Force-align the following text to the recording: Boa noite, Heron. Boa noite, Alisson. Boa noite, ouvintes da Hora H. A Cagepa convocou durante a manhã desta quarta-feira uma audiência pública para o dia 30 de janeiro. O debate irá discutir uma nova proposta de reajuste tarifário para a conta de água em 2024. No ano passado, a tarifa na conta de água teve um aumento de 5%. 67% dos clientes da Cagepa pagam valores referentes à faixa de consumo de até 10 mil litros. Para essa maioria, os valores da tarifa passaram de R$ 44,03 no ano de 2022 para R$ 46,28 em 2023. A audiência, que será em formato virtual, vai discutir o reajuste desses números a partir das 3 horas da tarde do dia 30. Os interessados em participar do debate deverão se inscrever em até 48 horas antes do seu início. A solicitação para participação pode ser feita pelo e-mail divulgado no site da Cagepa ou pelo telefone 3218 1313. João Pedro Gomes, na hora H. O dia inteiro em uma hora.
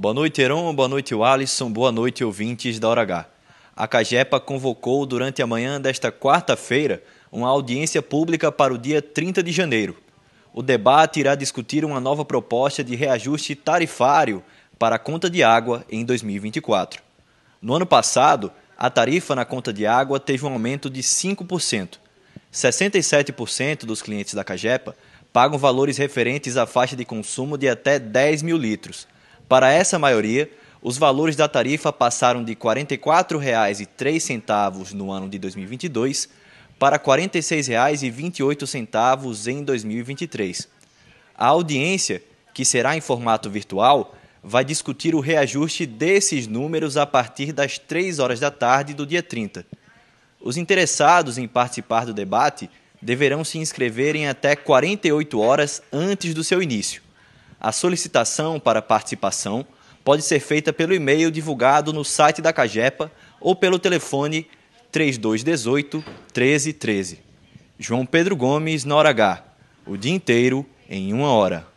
Boa 0.00 0.14
noite, 0.14 0.40
Heron. 0.40 0.74
Boa 0.74 0.88
noite, 0.88 1.14
Alisson. 1.14 1.70
Boa 1.70 1.92
noite, 1.92 2.24
ouvintes 2.24 2.78
da 2.78 2.88
Hora 2.88 3.02
H. 3.02 3.28
A 3.76 3.86
Cagepa 3.86 4.40
convocou 4.40 5.04
durante 5.04 5.42
a 5.42 5.46
manhã 5.46 5.78
desta 5.78 6.10
quarta-feira 6.10 7.02
uma 7.30 7.50
audiência 7.50 8.00
pública 8.00 8.50
para 8.50 8.72
o 8.72 8.78
dia 8.78 9.02
30 9.02 9.42
de 9.42 9.52
janeiro. 9.52 9.94
O 10.54 10.62
debate 10.62 11.20
irá 11.20 11.34
discutir 11.34 11.84
uma 11.84 12.00
nova 12.00 12.24
proposta 12.24 12.82
de 12.82 12.96
reajuste 12.96 13.54
tarifário 13.54 14.42
para 14.78 14.96
a 14.96 14.98
conta 14.98 15.28
de 15.28 15.42
água 15.42 15.84
em 15.90 16.02
2024. 16.02 17.02
No 17.60 17.74
ano 17.74 17.84
passado, 17.84 18.50
a 18.78 18.88
tarifa 18.88 19.34
na 19.34 19.44
conta 19.44 19.70
de 19.70 19.86
água 19.86 20.18
teve 20.18 20.46
um 20.46 20.52
aumento 20.54 20.88
de 20.88 21.02
5%. 21.02 21.98
67% 22.50 23.84
dos 23.84 24.00
clientes 24.00 24.32
da 24.32 24.42
Cagepa 24.42 24.96
pagam 25.30 25.58
valores 25.58 25.98
referentes 25.98 26.56
à 26.56 26.64
faixa 26.64 26.96
de 26.96 27.04
consumo 27.04 27.58
de 27.58 27.68
até 27.68 27.98
10 27.98 28.40
mil 28.40 28.56
litros. 28.56 29.06
Para 29.50 29.70
essa 29.72 29.98
maioria, 29.98 30.48
os 30.80 30.96
valores 30.96 31.34
da 31.34 31.48
tarifa 31.48 31.92
passaram 31.92 32.44
de 32.44 32.52
R$ 32.52 32.58
44,03 32.60 34.92
no 34.92 35.10
ano 35.10 35.28
de 35.28 35.40
2022 35.40 36.28
para 36.78 36.94
R$ 36.94 37.02
46,28 37.02 39.48
em 39.48 39.64
2023. 39.64 40.68
A 41.36 41.48
audiência, 41.48 42.22
que 42.54 42.64
será 42.64 42.96
em 42.96 43.00
formato 43.00 43.50
virtual, 43.50 44.14
vai 44.40 44.64
discutir 44.64 45.16
o 45.16 45.20
reajuste 45.20 45.84
desses 45.84 46.46
números 46.46 46.96
a 46.96 47.04
partir 47.04 47.52
das 47.52 47.76
3 47.76 48.20
horas 48.20 48.38
da 48.38 48.52
tarde 48.52 48.94
do 48.94 49.04
dia 49.04 49.20
30. 49.20 49.66
Os 50.40 50.56
interessados 50.56 51.38
em 51.38 51.48
participar 51.48 52.06
do 52.06 52.14
debate 52.14 52.70
deverão 53.02 53.42
se 53.42 53.58
inscrever 53.58 54.14
em 54.14 54.28
até 54.28 54.54
48 54.54 55.40
horas 55.40 55.82
antes 55.92 56.34
do 56.34 56.44
seu 56.44 56.62
início. 56.62 57.09
A 57.60 57.72
solicitação 57.72 58.58
para 58.58 58.80
participação 58.80 59.66
pode 60.02 60.22
ser 60.22 60.40
feita 60.40 60.72
pelo 60.72 60.94
e-mail 60.94 61.30
divulgado 61.30 61.92
no 61.92 62.02
site 62.04 62.40
da 62.40 62.54
Cagepa 62.54 63.12
ou 63.38 63.54
pelo 63.54 63.78
telefone 63.78 64.48
3218 64.90 65.98
1313. 65.98 67.20
João 67.78 68.06
Pedro 68.06 68.34
Gomes, 68.34 68.84
na 68.84 68.96
hora 68.96 69.10
H. 69.10 69.44
O 69.86 69.96
dia 69.96 70.12
inteiro 70.12 70.64
em 70.88 71.12
uma 71.12 71.32
hora. 71.32 71.69